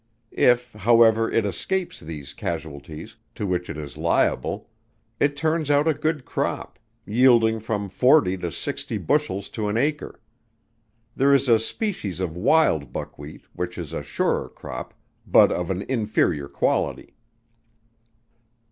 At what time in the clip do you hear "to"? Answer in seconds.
3.35-3.45, 8.37-8.51, 9.49-9.67